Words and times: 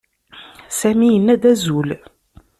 Sami 0.79 1.07
yenna-d 1.11 1.43
azul. 1.51 1.89